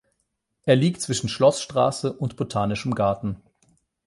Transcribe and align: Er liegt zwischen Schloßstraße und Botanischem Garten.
Er 0.63 0.75
liegt 0.75 0.99
zwischen 1.03 1.29
Schloßstraße 1.29 2.11
und 2.13 2.35
Botanischem 2.35 2.95
Garten. 2.95 3.39